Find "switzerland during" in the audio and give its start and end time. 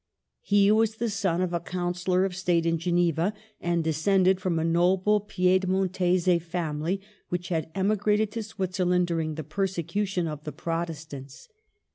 8.41-9.35